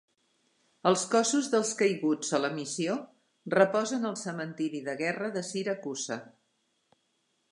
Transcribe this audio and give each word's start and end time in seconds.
Els 0.91 1.01
cossos 1.09 1.49
dels 1.55 1.73
caiguts 1.81 2.31
a 2.37 2.39
la 2.45 2.49
missió 2.55 2.95
reposen 3.57 4.09
al 4.11 4.17
Cementiri 4.23 4.83
de 4.89 4.95
Guerra 5.05 5.31
de 5.39 5.47
Siracusa. 5.51 6.21